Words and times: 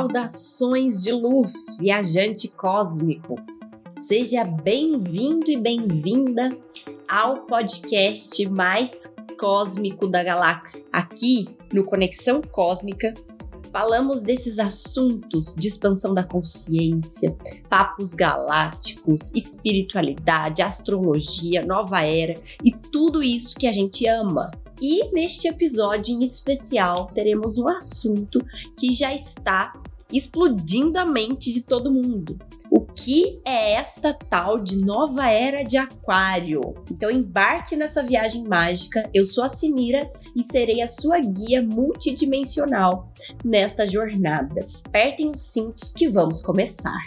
Saudações 0.00 1.02
de 1.02 1.12
luz, 1.12 1.76
viajante 1.78 2.48
cósmico. 2.48 3.34
Seja 3.98 4.44
bem-vindo 4.44 5.50
e 5.50 5.58
bem-vinda 5.58 6.56
ao 7.06 7.42
podcast 7.42 8.48
mais 8.48 9.14
cósmico 9.38 10.06
da 10.06 10.24
galáxia. 10.24 10.82
Aqui 10.90 11.50
no 11.70 11.84
Conexão 11.84 12.40
Cósmica, 12.40 13.12
falamos 13.70 14.22
desses 14.22 14.58
assuntos 14.58 15.54
de 15.54 15.68
expansão 15.68 16.14
da 16.14 16.24
consciência, 16.24 17.36
papos 17.68 18.14
galácticos, 18.14 19.30
espiritualidade, 19.34 20.62
astrologia, 20.62 21.62
nova 21.62 22.00
era 22.00 22.32
e 22.64 22.72
tudo 22.72 23.22
isso 23.22 23.54
que 23.54 23.66
a 23.66 23.72
gente 23.72 24.06
ama. 24.06 24.50
E 24.80 25.12
neste 25.12 25.46
episódio 25.46 26.14
em 26.14 26.24
especial, 26.24 27.10
teremos 27.14 27.58
um 27.58 27.68
assunto 27.68 28.42
que 28.78 28.94
já 28.94 29.14
está 29.14 29.74
explodindo 30.12 30.98
a 30.98 31.06
mente 31.06 31.52
de 31.52 31.62
todo 31.62 31.92
mundo. 31.92 32.38
O 32.70 32.80
que 32.80 33.40
é 33.44 33.72
esta 33.72 34.12
tal 34.14 34.58
de 34.58 34.76
nova 34.76 35.28
era 35.28 35.62
de 35.62 35.76
Aquário? 35.76 36.60
Então 36.90 37.10
embarque 37.10 37.76
nessa 37.76 38.02
viagem 38.02 38.44
mágica. 38.44 39.08
Eu 39.12 39.26
sou 39.26 39.44
a 39.44 39.48
Sinira 39.48 40.10
e 40.34 40.42
serei 40.42 40.80
a 40.80 40.88
sua 40.88 41.18
guia 41.20 41.62
multidimensional 41.62 43.12
nesta 43.44 43.86
jornada. 43.86 44.66
Apertem 44.84 45.30
os 45.30 45.40
cintos 45.40 45.92
que 45.92 46.08
vamos 46.08 46.40
começar. 46.40 47.00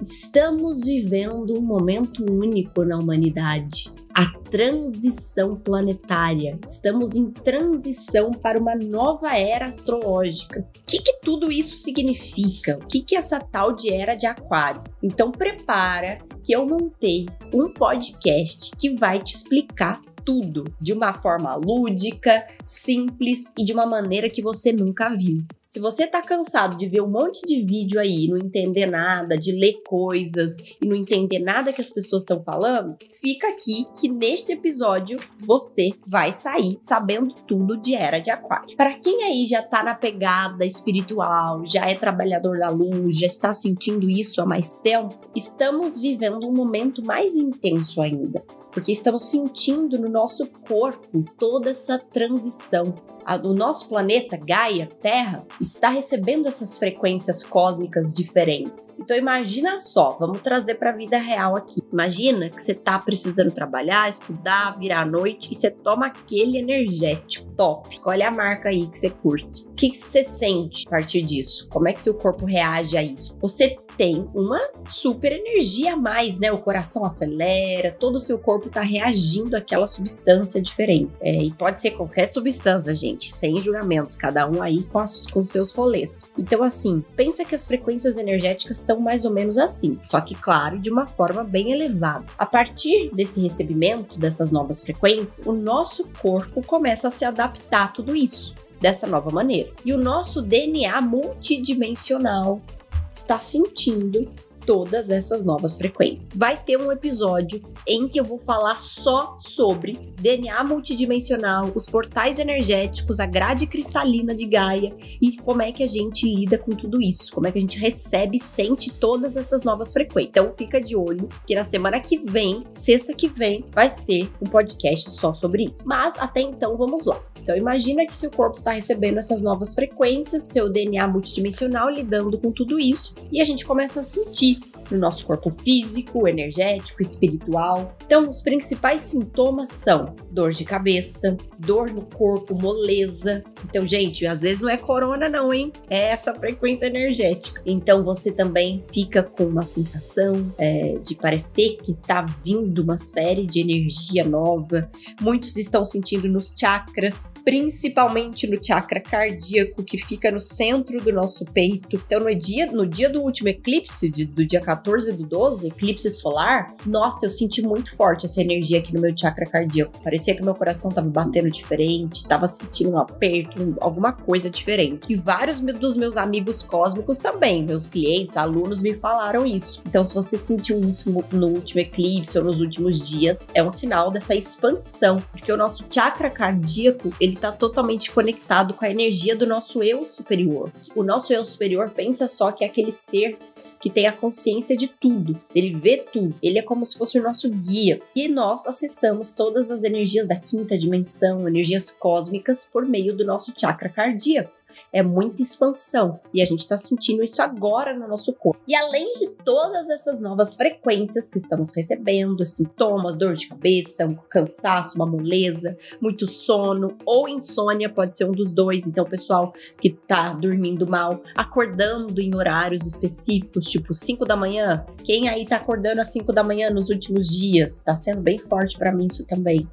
Estamos 0.00 0.80
vivendo 0.80 1.58
um 1.58 1.62
momento 1.62 2.24
único 2.30 2.84
na 2.84 2.98
humanidade 2.98 3.99
a 4.14 4.26
transição 4.50 5.56
planetária. 5.56 6.58
Estamos 6.64 7.14
em 7.14 7.30
transição 7.30 8.30
para 8.30 8.58
uma 8.58 8.74
nova 8.74 9.36
era 9.36 9.66
astrológica. 9.66 10.60
O 10.60 10.82
que, 10.86 11.00
que 11.00 11.20
tudo 11.20 11.50
isso 11.50 11.76
significa? 11.76 12.78
O 12.82 12.86
que, 12.86 13.02
que 13.02 13.16
essa 13.16 13.38
tal 13.38 13.72
de 13.72 13.92
era 13.92 14.14
de 14.14 14.26
Aquário? 14.26 14.82
Então 15.02 15.30
prepara 15.30 16.18
que 16.42 16.52
eu 16.52 16.66
montei 16.66 17.26
um 17.54 17.72
podcast 17.72 18.72
que 18.76 18.90
vai 18.90 19.18
te 19.18 19.34
explicar 19.34 20.00
tudo 20.24 20.64
de 20.80 20.92
uma 20.92 21.12
forma 21.12 21.54
lúdica, 21.56 22.46
simples 22.64 23.52
e 23.58 23.64
de 23.64 23.72
uma 23.72 23.86
maneira 23.86 24.28
que 24.28 24.42
você 24.42 24.72
nunca 24.72 25.08
viu. 25.08 25.44
Se 25.70 25.78
você 25.78 26.04
tá 26.04 26.20
cansado 26.20 26.76
de 26.76 26.88
ver 26.88 27.00
um 27.00 27.08
monte 27.08 27.46
de 27.46 27.64
vídeo 27.64 28.00
aí, 28.00 28.26
não 28.26 28.36
entender 28.36 28.86
nada, 28.86 29.38
de 29.38 29.52
ler 29.52 29.80
coisas 29.86 30.56
e 30.82 30.84
não 30.84 30.96
entender 30.96 31.38
nada 31.38 31.72
que 31.72 31.80
as 31.80 31.88
pessoas 31.88 32.24
estão 32.24 32.42
falando, 32.42 32.96
fica 33.12 33.46
aqui 33.46 33.86
que 33.96 34.08
neste 34.08 34.50
episódio 34.50 35.20
você 35.38 35.90
vai 36.04 36.32
sair 36.32 36.76
sabendo 36.82 37.36
tudo 37.46 37.76
de 37.76 37.94
Era 37.94 38.18
de 38.18 38.32
Aquário. 38.32 38.76
Para 38.76 38.94
quem 38.94 39.22
aí 39.22 39.46
já 39.46 39.62
tá 39.62 39.84
na 39.84 39.94
pegada 39.94 40.66
espiritual, 40.66 41.64
já 41.64 41.88
é 41.88 41.94
trabalhador 41.94 42.58
da 42.58 42.68
luz, 42.68 43.16
já 43.16 43.28
está 43.28 43.54
sentindo 43.54 44.10
isso 44.10 44.42
há 44.42 44.46
mais 44.46 44.76
tempo, 44.78 45.16
estamos 45.36 45.96
vivendo 45.96 46.48
um 46.48 46.52
momento 46.52 47.00
mais 47.04 47.36
intenso 47.36 48.02
ainda 48.02 48.42
porque 48.72 48.92
estamos 48.92 49.24
sentindo 49.24 49.98
no 49.98 50.08
nosso 50.08 50.46
corpo 50.66 51.24
toda 51.38 51.70
essa 51.70 51.98
transição 51.98 52.94
o 53.42 53.52
nosso 53.52 53.88
planeta, 53.88 54.36
Gaia, 54.36 54.88
Terra, 55.00 55.44
está 55.60 55.90
recebendo 55.90 56.46
essas 56.46 56.78
frequências 56.78 57.42
cósmicas 57.42 58.12
diferentes. 58.14 58.92
Então 58.98 59.16
imagina 59.16 59.78
só, 59.78 60.16
vamos 60.18 60.40
trazer 60.40 60.76
para 60.76 60.90
a 60.90 60.96
vida 60.96 61.18
real 61.18 61.56
aqui. 61.56 61.80
Imagina 61.92 62.48
que 62.48 62.62
você 62.62 62.72
está 62.72 62.98
precisando 62.98 63.52
trabalhar, 63.52 64.08
estudar, 64.08 64.76
virar 64.78 65.02
à 65.02 65.06
noite 65.06 65.50
e 65.52 65.54
você 65.54 65.70
toma 65.70 66.06
aquele 66.06 66.58
energético 66.58 67.50
top. 67.54 67.96
Olha 68.04 68.28
a 68.28 68.30
marca 68.32 68.68
aí 68.68 68.86
que 68.86 68.98
você 68.98 69.10
curte. 69.10 69.64
O 69.64 69.74
que, 69.74 69.90
que 69.90 69.96
você 69.96 70.24
sente 70.24 70.86
a 70.86 70.90
partir 70.90 71.22
disso? 71.22 71.68
Como 71.68 71.88
é 71.88 71.92
que 71.92 72.02
seu 72.02 72.14
corpo 72.14 72.44
reage 72.44 72.96
a 72.96 73.02
isso? 73.02 73.36
Você 73.40 73.76
tem 74.00 74.26
uma 74.34 74.58
super 74.88 75.30
energia 75.30 75.92
a 75.92 75.96
mais, 75.96 76.38
né? 76.38 76.50
O 76.50 76.56
coração 76.56 77.04
acelera, 77.04 77.94
todo 78.00 78.14
o 78.14 78.18
seu 78.18 78.38
corpo 78.38 78.68
está 78.68 78.80
reagindo 78.80 79.54
àquela 79.54 79.86
substância 79.86 80.58
diferente. 80.58 81.12
É, 81.20 81.42
e 81.42 81.50
pode 81.50 81.82
ser 81.82 81.90
qualquer 81.90 82.26
substância, 82.26 82.96
gente, 82.96 83.30
sem 83.30 83.62
julgamentos, 83.62 84.16
cada 84.16 84.48
um 84.48 84.62
aí 84.62 84.84
com, 84.84 84.98
as, 84.98 85.26
com 85.26 85.44
seus 85.44 85.70
rolês. 85.70 86.22
Então, 86.38 86.62
assim, 86.62 87.04
pensa 87.14 87.44
que 87.44 87.54
as 87.54 87.66
frequências 87.66 88.16
energéticas 88.16 88.78
são 88.78 88.98
mais 88.98 89.26
ou 89.26 89.32
menos 89.32 89.58
assim, 89.58 89.98
só 90.02 90.18
que, 90.22 90.34
claro, 90.34 90.78
de 90.78 90.88
uma 90.88 91.06
forma 91.06 91.44
bem 91.44 91.70
elevada. 91.70 92.24
A 92.38 92.46
partir 92.46 93.10
desse 93.12 93.38
recebimento 93.42 94.18
dessas 94.18 94.50
novas 94.50 94.82
frequências, 94.82 95.46
o 95.46 95.52
nosso 95.52 96.08
corpo 96.22 96.62
começa 96.66 97.08
a 97.08 97.10
se 97.10 97.26
adaptar 97.26 97.84
a 97.84 97.88
tudo 97.88 98.16
isso 98.16 98.54
dessa 98.80 99.06
nova 99.06 99.30
maneira. 99.30 99.68
E 99.84 99.92
o 99.92 99.98
nosso 99.98 100.40
DNA 100.40 101.02
multidimensional 101.02 102.62
está 103.10 103.38
sentindo 103.38 104.30
todas 104.70 105.10
essas 105.10 105.44
novas 105.44 105.76
frequências. 105.76 106.28
Vai 106.32 106.56
ter 106.56 106.76
um 106.76 106.92
episódio 106.92 107.60
em 107.84 108.06
que 108.06 108.20
eu 108.20 108.24
vou 108.24 108.38
falar 108.38 108.78
só 108.78 109.34
sobre 109.36 110.14
DNA 110.20 110.62
multidimensional, 110.62 111.72
os 111.74 111.86
portais 111.86 112.38
energéticos, 112.38 113.18
a 113.18 113.26
grade 113.26 113.66
cristalina 113.66 114.32
de 114.32 114.46
Gaia 114.46 114.94
e 115.20 115.36
como 115.38 115.60
é 115.60 115.72
que 115.72 115.82
a 115.82 115.88
gente 115.88 116.32
lida 116.32 116.56
com 116.56 116.70
tudo 116.70 117.02
isso, 117.02 117.32
como 117.32 117.48
é 117.48 117.50
que 117.50 117.58
a 117.58 117.60
gente 117.60 117.80
recebe 117.80 118.36
e 118.36 118.40
sente 118.40 118.92
todas 118.92 119.36
essas 119.36 119.64
novas 119.64 119.92
frequências. 119.92 120.30
Então 120.30 120.52
fica 120.52 120.80
de 120.80 120.94
olho 120.94 121.28
que 121.44 121.56
na 121.56 121.64
semana 121.64 121.98
que 121.98 122.18
vem, 122.18 122.62
sexta 122.72 123.12
que 123.12 123.26
vem, 123.26 123.64
vai 123.72 123.90
ser 123.90 124.30
um 124.40 124.46
podcast 124.46 125.10
só 125.10 125.34
sobre 125.34 125.64
isso. 125.64 125.84
Mas 125.84 126.16
até 126.16 126.42
então 126.42 126.76
vamos 126.76 127.06
lá. 127.06 127.20
Então 127.42 127.56
imagina 127.56 128.06
que 128.06 128.14
seu 128.14 128.30
corpo 128.30 128.58
está 128.58 128.70
recebendo 128.70 129.18
essas 129.18 129.42
novas 129.42 129.74
frequências, 129.74 130.44
seu 130.44 130.68
DNA 130.68 131.08
multidimensional 131.08 131.90
lidando 131.90 132.38
com 132.38 132.52
tudo 132.52 132.78
isso 132.78 133.14
e 133.32 133.40
a 133.40 133.44
gente 133.44 133.64
começa 133.64 134.00
a 134.00 134.04
sentir 134.04 134.59
no 134.90 134.98
nosso 134.98 135.24
corpo 135.26 135.50
físico, 135.50 136.26
energético, 136.26 137.02
espiritual. 137.02 137.96
Então, 138.04 138.28
os 138.28 138.42
principais 138.42 139.02
sintomas 139.02 139.68
são 139.68 140.14
dor 140.30 140.52
de 140.52 140.64
cabeça, 140.64 141.36
dor 141.58 141.90
no 141.90 142.02
corpo, 142.02 142.54
moleza. 142.54 143.44
Então, 143.64 143.86
gente, 143.86 144.26
às 144.26 144.42
vezes 144.42 144.60
não 144.60 144.68
é 144.68 144.76
corona, 144.76 145.28
não, 145.28 145.52
hein? 145.52 145.72
É 145.88 146.10
essa 146.10 146.34
frequência 146.34 146.86
energética. 146.86 147.62
Então, 147.64 148.02
você 148.02 148.32
também 148.32 148.84
fica 148.92 149.22
com 149.22 149.44
uma 149.44 149.62
sensação 149.62 150.52
é, 150.58 150.98
de 151.02 151.14
parecer 151.14 151.78
que 151.82 151.94
tá 151.94 152.22
vindo 152.22 152.82
uma 152.82 152.98
série 152.98 153.46
de 153.46 153.60
energia 153.60 154.24
nova. 154.24 154.90
Muitos 155.20 155.56
estão 155.56 155.84
sentindo 155.84 156.28
nos 156.28 156.52
chakras, 156.56 157.28
principalmente 157.44 158.46
no 158.46 158.62
chakra 158.62 159.00
cardíaco, 159.00 159.82
que 159.82 159.98
fica 159.98 160.30
no 160.30 160.40
centro 160.40 161.00
do 161.00 161.12
nosso 161.12 161.44
peito. 161.46 161.96
Então, 161.96 162.20
no 162.20 162.34
dia, 162.34 162.66
no 162.70 162.86
dia 162.86 163.08
do 163.08 163.22
último 163.22 163.48
eclipse, 163.48 164.10
de, 164.10 164.24
do 164.24 164.44
dia 164.44 164.60
14 164.60 165.12
do 165.12 165.24
12, 165.24 165.68
eclipse 165.68 166.10
solar, 166.10 166.74
nossa, 166.86 167.26
eu 167.26 167.30
senti 167.30 167.62
muito 167.62 167.94
forte 167.96 168.26
essa 168.26 168.40
energia 168.40 168.78
aqui 168.78 168.94
no 168.94 169.00
meu 169.00 169.16
chakra 169.16 169.46
cardíaco. 169.46 170.00
Parecia 170.02 170.34
que 170.34 170.42
meu 170.42 170.54
coração 170.54 170.90
tava 170.90 171.08
batendo 171.08 171.50
diferente, 171.50 172.26
tava 172.26 172.46
sentindo 172.46 172.90
um 172.90 172.98
aperto, 172.98 173.76
alguma 173.80 174.12
coisa 174.12 174.50
diferente. 174.50 175.12
E 175.12 175.16
vários 175.16 175.60
dos 175.60 175.96
meus 175.96 176.16
amigos 176.16 176.62
cósmicos 176.62 177.18
também, 177.18 177.64
meus 177.64 177.86
clientes, 177.86 178.36
alunos 178.36 178.80
me 178.80 178.94
falaram 178.94 179.46
isso. 179.46 179.82
Então, 179.86 180.02
se 180.04 180.14
você 180.14 180.36
sentiu 180.38 180.82
isso 180.84 181.10
no 181.32 181.48
último 181.48 181.80
eclipse 181.80 182.38
ou 182.38 182.44
nos 182.44 182.60
últimos 182.60 183.00
dias, 183.08 183.46
é 183.54 183.62
um 183.62 183.70
sinal 183.70 184.10
dessa 184.10 184.34
expansão, 184.34 185.22
porque 185.30 185.52
o 185.52 185.56
nosso 185.56 185.84
chakra 185.90 186.30
cardíaco, 186.30 187.12
ele 187.20 187.29
tá 187.36 187.52
totalmente 187.52 188.10
conectado 188.10 188.74
com 188.74 188.84
a 188.84 188.90
energia 188.90 189.36
do 189.36 189.46
nosso 189.46 189.82
eu 189.82 190.04
superior. 190.04 190.72
O 190.94 191.02
nosso 191.02 191.32
eu 191.32 191.44
superior 191.44 191.90
pensa 191.90 192.28
só 192.28 192.52
que 192.52 192.64
é 192.64 192.66
aquele 192.66 192.92
ser 192.92 193.38
que 193.80 193.90
tem 193.90 194.06
a 194.06 194.12
consciência 194.12 194.76
de 194.76 194.88
tudo, 194.88 195.40
ele 195.54 195.74
vê 195.74 195.98
tudo, 196.12 196.34
ele 196.42 196.58
é 196.58 196.62
como 196.62 196.84
se 196.84 196.96
fosse 196.96 197.18
o 197.18 197.22
nosso 197.22 197.50
guia. 197.50 198.00
E 198.14 198.28
nós 198.28 198.66
acessamos 198.66 199.32
todas 199.32 199.70
as 199.70 199.82
energias 199.84 200.28
da 200.28 200.36
quinta 200.36 200.76
dimensão, 200.76 201.48
energias 201.48 201.90
cósmicas, 201.90 202.68
por 202.70 202.84
meio 202.84 203.16
do 203.16 203.24
nosso 203.24 203.52
chakra 203.58 203.88
cardíaco 203.88 204.59
é 204.92 205.02
muita 205.02 205.42
expansão 205.42 206.20
e 206.32 206.42
a 206.42 206.44
gente 206.44 206.60
está 206.60 206.76
sentindo 206.76 207.22
isso 207.22 207.42
agora 207.42 207.96
no 207.96 208.08
nosso 208.08 208.32
corpo. 208.32 208.60
E 208.66 208.74
além 208.74 209.14
de 209.14 209.28
todas 209.44 209.88
essas 209.90 210.20
novas 210.20 210.56
frequências 210.56 211.28
que 211.28 211.38
estamos 211.38 211.74
recebendo, 211.74 212.44
sintomas, 212.44 213.16
dor 213.16 213.34
de 213.34 213.48
cabeça, 213.48 214.06
um 214.06 214.14
cansaço, 214.14 214.96
uma 214.96 215.06
moleza, 215.06 215.76
muito 216.00 216.26
sono 216.26 216.96
ou 217.04 217.28
insônia, 217.28 217.88
pode 217.88 218.16
ser 218.16 218.24
um 218.24 218.32
dos 218.32 218.52
dois. 218.52 218.86
Então, 218.86 219.04
pessoal 219.04 219.52
que 219.80 219.88
está 219.88 220.32
dormindo 220.32 220.86
mal, 220.86 221.22
acordando 221.36 222.20
em 222.20 222.34
horários 222.34 222.86
específicos, 222.86 223.66
tipo 223.66 223.94
5 223.94 224.24
da 224.24 224.36
manhã. 224.36 224.84
Quem 225.04 225.28
aí 225.28 225.42
está 225.42 225.56
acordando 225.56 226.00
às 226.00 226.08
5 226.08 226.32
da 226.32 226.42
manhã 226.42 226.70
nos 226.70 226.88
últimos 226.88 227.28
dias? 227.28 227.76
Está 227.76 227.96
sendo 227.96 228.20
bem 228.20 228.38
forte 228.38 228.78
para 228.78 228.92
mim 228.92 229.06
isso 229.06 229.26
também. 229.26 229.68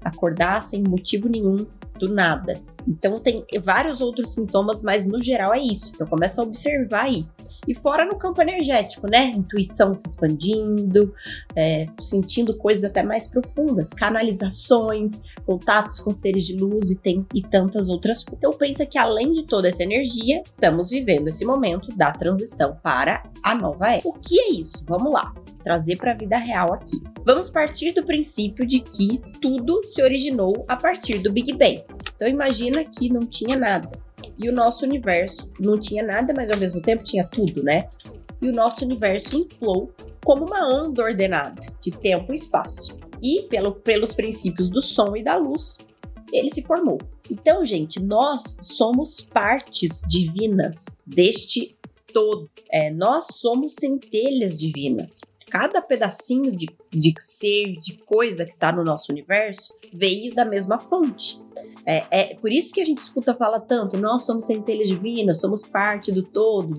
Acordar 0.00 0.62
sem 0.62 0.82
motivo 0.82 1.28
nenhum 1.28 1.66
do 1.98 2.12
nada. 2.12 2.54
Então 2.86 3.18
tem 3.18 3.44
vários 3.62 4.00
outros 4.00 4.34
sintomas, 4.34 4.82
mas 4.82 5.06
no 5.06 5.22
geral 5.22 5.54
é 5.54 5.60
isso. 5.60 5.92
Então 5.94 6.06
começa 6.06 6.40
a 6.40 6.44
observar 6.44 7.04
aí. 7.04 7.26
E 7.66 7.74
fora 7.74 8.04
no 8.04 8.16
campo 8.16 8.42
energético, 8.42 9.08
né? 9.08 9.26
Intuição 9.26 9.94
se 9.94 10.06
expandindo, 10.06 11.14
é, 11.54 11.86
sentindo 12.00 12.56
coisas 12.56 12.84
até 12.84 13.02
mais 13.02 13.28
profundas, 13.28 13.90
canalizações, 13.90 15.22
contatos 15.46 16.00
com 16.00 16.12
seres 16.12 16.44
de 16.44 16.56
luz 16.56 16.90
e, 16.90 16.96
tem, 16.96 17.26
e 17.34 17.42
tantas 17.42 17.88
outras 17.88 18.24
coisas. 18.24 18.38
Então 18.38 18.52
pensa 18.52 18.84
que 18.84 18.98
além 18.98 19.32
de 19.32 19.44
toda 19.44 19.68
essa 19.68 19.82
energia, 19.82 20.42
estamos 20.44 20.90
vivendo 20.90 21.28
esse 21.28 21.44
momento 21.44 21.88
da 21.96 22.10
transição 22.10 22.76
para 22.82 23.22
a 23.42 23.54
nova 23.54 23.92
era. 23.92 24.02
O 24.04 24.12
que 24.14 24.38
é 24.40 24.52
isso? 24.52 24.84
Vamos 24.86 25.12
lá 25.12 25.32
trazer 25.62 25.96
para 25.96 26.12
a 26.12 26.16
vida 26.16 26.36
real 26.38 26.72
aqui. 26.74 27.02
Vamos 27.24 27.48
partir 27.48 27.92
do 27.92 28.04
princípio 28.04 28.66
de 28.66 28.80
que 28.80 29.20
tudo 29.40 29.80
se 29.84 30.02
originou 30.02 30.64
a 30.68 30.76
partir 30.76 31.18
do 31.18 31.32
Big 31.32 31.52
Bang. 31.52 31.84
Então 32.22 32.30
imagina 32.32 32.84
que 32.84 33.12
não 33.12 33.18
tinha 33.18 33.56
nada 33.56 33.90
e 34.38 34.48
o 34.48 34.52
nosso 34.52 34.84
universo 34.86 35.50
não 35.58 35.76
tinha 35.76 36.04
nada, 36.04 36.32
mas 36.32 36.52
ao 36.52 36.56
mesmo 36.56 36.80
tempo 36.80 37.02
tinha 37.02 37.26
tudo, 37.26 37.64
né? 37.64 37.88
E 38.40 38.48
o 38.48 38.52
nosso 38.52 38.84
universo 38.84 39.36
inflou 39.36 39.92
como 40.24 40.46
uma 40.46 40.72
onda 40.72 41.02
ordenada 41.02 41.60
de 41.80 41.90
tempo 41.90 42.30
e 42.30 42.36
espaço. 42.36 42.96
E 43.20 43.42
pelo, 43.50 43.74
pelos 43.74 44.12
princípios 44.12 44.70
do 44.70 44.80
som 44.80 45.16
e 45.16 45.24
da 45.24 45.34
luz, 45.34 45.78
ele 46.32 46.48
se 46.48 46.62
formou. 46.62 46.98
Então, 47.28 47.64
gente, 47.64 47.98
nós 47.98 48.56
somos 48.62 49.20
partes 49.20 50.02
divinas 50.08 50.96
deste 51.04 51.76
todo. 52.14 52.48
É, 52.70 52.88
nós 52.88 53.26
somos 53.32 53.72
centelhas 53.72 54.56
divinas 54.56 55.20
cada 55.52 55.82
pedacinho 55.82 56.50
de, 56.50 56.66
de 56.90 57.12
ser, 57.18 57.76
de 57.76 57.98
coisa 58.06 58.46
que 58.46 58.52
está 58.52 58.72
no 58.72 58.82
nosso 58.82 59.12
universo, 59.12 59.74
veio 59.92 60.34
da 60.34 60.46
mesma 60.46 60.78
fonte. 60.78 61.42
É, 61.84 62.04
é, 62.10 62.34
por 62.36 62.50
isso 62.50 62.72
que 62.72 62.80
a 62.80 62.84
gente 62.86 63.00
escuta 63.00 63.34
fala 63.34 63.60
tanto, 63.60 63.98
nós 63.98 64.24
somos 64.24 64.46
centelhas 64.46 64.88
divinas, 64.88 65.42
somos 65.42 65.60
parte 65.62 66.10
do 66.10 66.22
todo, 66.22 66.72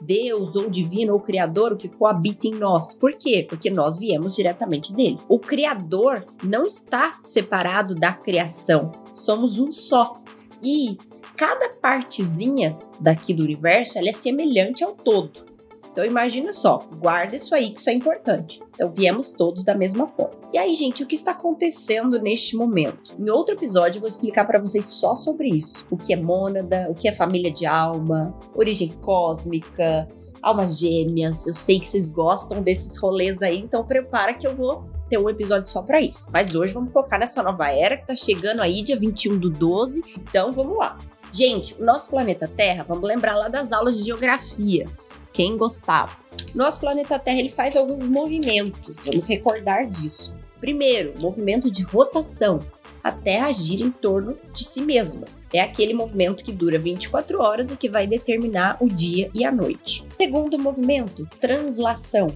Deus 0.00 0.54
ou 0.54 0.70
divino 0.70 1.12
ou 1.12 1.18
criador, 1.18 1.72
o 1.72 1.76
que 1.76 1.88
for 1.88 2.06
habita 2.06 2.46
em 2.46 2.54
nós. 2.54 2.94
Por 2.94 3.14
quê? 3.14 3.44
Porque 3.48 3.68
nós 3.68 3.98
viemos 3.98 4.36
diretamente 4.36 4.92
dele. 4.92 5.18
O 5.28 5.40
criador 5.40 6.24
não 6.44 6.62
está 6.62 7.18
separado 7.24 7.96
da 7.96 8.12
criação, 8.12 8.92
somos 9.12 9.58
um 9.58 9.72
só. 9.72 10.22
E 10.62 10.96
cada 11.36 11.68
partezinha 11.70 12.78
daqui 13.00 13.34
do 13.34 13.42
universo, 13.42 13.98
ela 13.98 14.10
é 14.10 14.12
semelhante 14.12 14.84
ao 14.84 14.92
todo. 14.92 15.49
Então 15.92 16.04
imagina 16.04 16.52
só, 16.52 16.86
guarda 16.98 17.34
isso 17.34 17.54
aí 17.54 17.70
que 17.70 17.80
isso 17.80 17.90
é 17.90 17.92
importante. 17.92 18.60
Então 18.74 18.88
viemos 18.88 19.30
todos 19.30 19.64
da 19.64 19.74
mesma 19.74 20.06
forma. 20.06 20.38
E 20.52 20.58
aí, 20.58 20.74
gente, 20.74 21.02
o 21.02 21.06
que 21.06 21.14
está 21.14 21.32
acontecendo 21.32 22.20
neste 22.20 22.56
momento? 22.56 23.14
Em 23.18 23.28
outro 23.30 23.54
episódio 23.54 23.98
eu 23.98 24.00
vou 24.00 24.08
explicar 24.08 24.46
para 24.46 24.60
vocês 24.60 24.86
só 24.88 25.16
sobre 25.16 25.48
isso. 25.48 25.86
O 25.90 25.96
que 25.96 26.12
é 26.12 26.16
mônada, 26.16 26.88
o 26.90 26.94
que 26.94 27.08
é 27.08 27.12
família 27.12 27.50
de 27.50 27.66
alma, 27.66 28.34
origem 28.54 28.88
cósmica, 28.88 30.08
almas 30.40 30.78
gêmeas. 30.78 31.46
Eu 31.46 31.54
sei 31.54 31.80
que 31.80 31.88
vocês 31.88 32.08
gostam 32.08 32.62
desses 32.62 32.96
rolês 32.96 33.42
aí, 33.42 33.58
então 33.58 33.84
prepara 33.84 34.34
que 34.34 34.46
eu 34.46 34.54
vou 34.54 34.84
ter 35.08 35.18
um 35.18 35.28
episódio 35.28 35.68
só 35.68 35.82
para 35.82 36.00
isso. 36.00 36.28
Mas 36.32 36.54
hoje 36.54 36.72
vamos 36.72 36.92
focar 36.92 37.18
nessa 37.18 37.42
nova 37.42 37.68
era 37.70 37.96
que 37.96 38.06
tá 38.06 38.14
chegando 38.14 38.60
aí 38.60 38.82
dia 38.82 38.98
21 38.98 39.38
do 39.38 39.50
12. 39.50 40.02
Então 40.16 40.52
vamos 40.52 40.78
lá. 40.78 40.96
Gente, 41.32 41.74
o 41.80 41.84
nosso 41.84 42.10
planeta 42.10 42.48
Terra, 42.48 42.84
vamos 42.88 43.06
lembrar 43.06 43.36
lá 43.36 43.48
das 43.48 43.70
aulas 43.72 43.98
de 43.98 44.04
geografia 44.04 44.86
quem 45.32 45.56
gostava. 45.56 46.16
Nosso 46.54 46.80
planeta 46.80 47.18
Terra 47.18 47.38
ele 47.38 47.50
faz 47.50 47.76
alguns 47.76 48.06
movimentos, 48.06 49.04
vamos 49.04 49.28
recordar 49.28 49.86
disso. 49.86 50.34
Primeiro, 50.60 51.14
movimento 51.20 51.70
de 51.70 51.82
rotação. 51.82 52.60
A 53.02 53.10
Terra 53.10 53.50
gira 53.50 53.82
em 53.82 53.90
torno 53.90 54.36
de 54.52 54.64
si 54.64 54.82
mesma. 54.82 55.26
É 55.52 55.60
aquele 55.60 55.94
movimento 55.94 56.44
que 56.44 56.52
dura 56.52 56.78
24 56.78 57.40
horas 57.40 57.70
e 57.70 57.76
que 57.76 57.88
vai 57.88 58.06
determinar 58.06 58.76
o 58.80 58.88
dia 58.88 59.30
e 59.34 59.44
a 59.44 59.50
noite. 59.50 60.04
Segundo 60.16 60.58
movimento, 60.58 61.26
translação. 61.40 62.28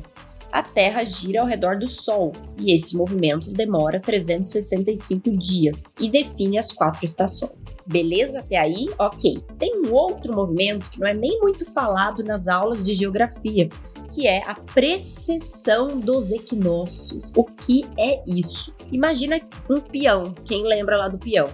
A 0.50 0.62
Terra 0.62 1.05
gira 1.05 1.40
ao 1.40 1.47
redor 1.47 1.79
do 1.79 1.88
Sol 1.88 2.32
e 2.58 2.75
esse 2.75 2.97
movimento 2.97 3.50
demora 3.50 4.00
365 4.00 5.37
dias 5.37 5.93
e 6.00 6.08
define 6.08 6.58
as 6.58 6.73
quatro 6.73 7.05
estações. 7.05 7.74
Beleza 7.87 8.41
até 8.41 8.57
aí? 8.57 8.89
Ok. 8.99 9.43
Tem 9.59 9.81
um 9.81 9.93
outro 9.93 10.35
movimento 10.35 10.91
que 10.91 10.99
não 10.99 11.07
é 11.07 11.15
nem 11.15 11.39
muito 11.41 11.71
falado 11.71 12.25
nas 12.25 12.49
aulas 12.49 12.85
de 12.85 12.95
geografia, 12.95 13.69
que 14.11 14.27
é 14.27 14.43
a 14.47 14.55
precessão 14.55 15.99
dos 15.99 16.31
equinócios. 16.31 17.31
O 17.37 17.45
que 17.45 17.85
é 17.99 18.23
isso? 18.27 18.75
Imagina 18.91 19.41
um 19.69 19.81
peão. 19.81 20.35
Quem 20.45 20.63
lembra 20.65 20.97
lá 20.97 21.09
do 21.09 21.19
peão? 21.19 21.49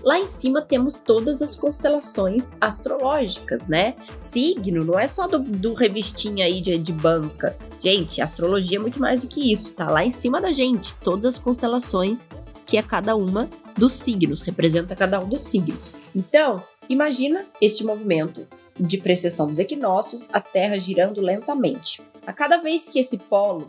Lá 0.03 0.19
em 0.19 0.27
cima 0.27 0.61
temos 0.61 0.95
todas 0.95 1.41
as 1.41 1.55
constelações 1.55 2.55
astrológicas, 2.59 3.67
né? 3.67 3.95
Signo 4.17 4.83
não 4.83 4.99
é 4.99 5.07
só 5.07 5.27
do, 5.27 5.39
do 5.39 5.73
revistinha 5.73 6.45
aí 6.45 6.59
de, 6.59 6.77
de 6.77 6.91
banca. 6.91 7.55
Gente, 7.79 8.21
astrologia 8.21 8.77
é 8.77 8.81
muito 8.81 8.99
mais 8.99 9.21
do 9.21 9.27
que 9.27 9.51
isso, 9.51 9.71
tá 9.71 9.89
lá 9.89 10.03
em 10.03 10.11
cima 10.11 10.41
da 10.41 10.51
gente. 10.51 10.95
Todas 10.95 11.25
as 11.25 11.39
constelações 11.39 12.27
que 12.65 12.77
é 12.77 12.81
cada 12.81 13.15
uma 13.15 13.49
dos 13.77 13.93
signos, 13.93 14.41
representa 14.41 14.95
cada 14.95 15.19
um 15.19 15.27
dos 15.27 15.41
signos. 15.41 15.95
Então, 16.15 16.63
imagina 16.87 17.45
este 17.59 17.83
movimento 17.83 18.47
de 18.79 18.97
precessão 18.97 19.47
dos 19.47 19.59
equinócios, 19.59 20.29
a 20.33 20.39
Terra 20.39 20.77
girando 20.77 21.21
lentamente. 21.21 22.01
A 22.25 22.33
cada 22.33 22.57
vez 22.57 22.89
que 22.89 22.99
esse 22.99 23.17
polo, 23.17 23.67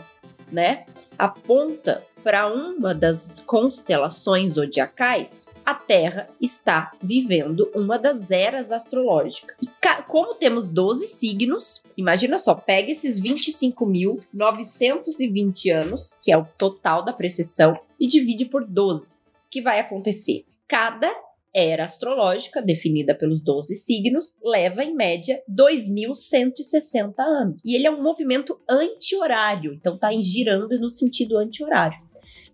né, 0.50 0.84
aponta 1.18 2.04
para 2.22 2.52
uma 2.52 2.94
das 2.94 3.40
constelações 3.40 4.52
zodiacais, 4.52 5.48
a 5.64 5.74
Terra 5.74 6.28
está 6.40 6.92
vivendo 7.02 7.68
uma 7.74 7.98
das 7.98 8.30
eras 8.30 8.70
astrológicas. 8.70 9.60
Como 10.06 10.34
temos 10.34 10.68
12 10.68 11.06
signos, 11.06 11.82
imagina 11.96 12.36
só, 12.38 12.54
pega 12.54 12.92
esses 12.92 13.20
25.920 13.20 15.74
anos, 15.74 16.18
que 16.22 16.30
é 16.30 16.36
o 16.36 16.46
total 16.56 17.04
da 17.04 17.12
precessão, 17.12 17.76
e 17.98 18.06
divide 18.06 18.44
por 18.44 18.64
12. 18.64 19.14
O 19.14 19.18
que 19.50 19.62
vai 19.62 19.80
acontecer? 19.80 20.44
Cada 20.68 21.12
era 21.54 21.84
astrológica, 21.84 22.62
definida 22.62 23.14
pelos 23.14 23.42
12 23.42 23.74
signos, 23.76 24.36
leva 24.42 24.82
em 24.82 24.94
média 24.94 25.42
2.160 25.50 27.14
anos. 27.18 27.60
E 27.64 27.74
ele 27.74 27.86
é 27.86 27.90
um 27.90 28.02
movimento 28.02 28.58
anti-horário, 28.68 29.74
então 29.74 29.94
está 29.94 30.10
girando 30.22 30.78
no 30.80 30.88
sentido 30.88 31.36
anti-horário. 31.36 31.98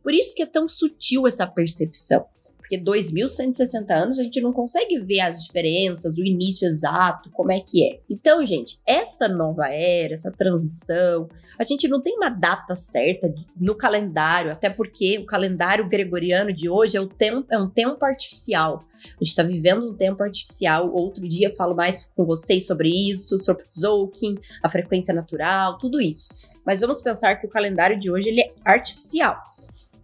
Por 0.02 0.12
isso 0.12 0.35
que 0.35 0.43
é 0.43 0.47
tão 0.47 0.69
sutil 0.69 1.26
essa 1.26 1.47
percepção. 1.47 2.26
Porque 2.68 2.84
2.160 2.84 3.90
anos 3.90 4.18
a 4.18 4.22
gente 4.22 4.42
não 4.42 4.52
consegue 4.52 4.98
ver 4.98 5.20
as 5.20 5.42
diferenças, 5.42 6.18
o 6.18 6.25
início 6.25 6.68
exato, 6.68 7.30
como 7.30 7.50
é 7.50 7.60
que 7.60 7.82
é. 7.82 8.00
Então, 8.10 8.44
gente, 8.44 8.78
essa 8.87 9.26
nova 9.26 9.68
era, 9.68 10.12
essa 10.12 10.30
transição, 10.30 11.30
a 11.58 11.64
gente 11.64 11.88
não 11.88 12.02
tem 12.02 12.14
uma 12.14 12.28
data 12.28 12.76
certa 12.76 13.34
no 13.58 13.75
calendário, 13.75 14.52
até 14.52 14.68
porque 14.68 15.18
o 15.18 15.25
calendário 15.25 15.88
gregoriano 15.88 16.52
de 16.52 16.68
hoje 16.68 16.98
é, 16.98 17.00
o 17.00 17.08
tempo, 17.08 17.46
é 17.50 17.58
um 17.58 17.70
tempo 17.70 18.04
artificial. 18.04 18.80
A 19.04 19.25
gente 19.25 19.30
está 19.30 19.42
vivendo 19.42 19.88
um 19.88 19.94
tempo 19.94 20.22
artificial. 20.22 20.92
Outro 20.92 21.26
dia 21.26 21.54
falo 21.56 21.75
mais 21.75 22.10
com 22.14 22.26
vocês 22.26 22.66
sobre 22.66 22.90
isso, 23.10 23.40
sobre 23.40 23.64
Zolkin, 23.76 24.37
a 24.62 24.68
frequência 24.68 25.14
natural, 25.14 25.78
tudo 25.78 26.00
isso. 26.00 26.28
Mas 26.66 26.82
vamos 26.82 27.00
pensar 27.00 27.37
que 27.37 27.46
o 27.46 27.50
calendário 27.50 27.98
de 27.98 28.10
hoje 28.10 28.28
ele 28.28 28.42
é 28.42 28.48
artificial. 28.64 29.42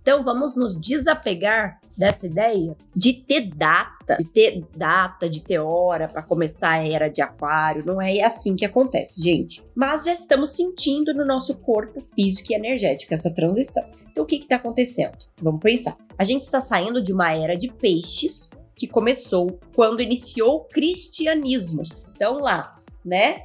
Então 0.04 0.22
vamos 0.22 0.54
nos 0.54 0.78
desapegar 0.78 1.80
dessa 1.96 2.26
ideia 2.26 2.76
de 2.94 3.14
ter 3.14 3.48
data, 3.48 4.18
de 4.18 4.28
ter 4.28 4.62
data, 4.76 5.30
de 5.30 5.40
ter 5.42 5.58
hora 5.58 6.06
para 6.06 6.22
começar 6.22 6.72
a 6.72 6.86
era 6.86 7.08
de 7.08 7.22
aquário. 7.22 7.86
Não 7.86 8.02
é 8.02 8.22
assim 8.22 8.54
que 8.54 8.66
acontece, 8.66 9.22
gente. 9.22 9.64
Mas 9.74 10.04
já 10.04 10.12
estamos 10.12 10.50
sentindo 10.50 11.14
no 11.14 11.24
nosso 11.24 11.58
corpo 11.62 12.02
físico 12.02 12.52
e 12.52 12.54
energético 12.54 13.14
essa 13.14 13.30
transição. 13.30 13.82
Então 14.12 14.24
o 14.24 14.26
que 14.26 14.36
está 14.36 14.56
acontecendo? 14.56 15.16
Vamos 15.40 15.62
pensar. 15.62 15.96
A 16.18 16.24
gente 16.24 16.42
está 16.42 16.60
saindo 16.60 17.02
de 17.02 17.10
uma 17.10 17.32
era 17.32 17.56
de 17.56 17.72
peixes 17.72 18.50
que 18.76 18.86
começou 18.86 19.58
quando 19.74 20.02
iniciou 20.02 20.56
o 20.56 20.64
cristianismo. 20.64 21.80
Então 22.14 22.34
lá, 22.40 22.78
né? 23.02 23.40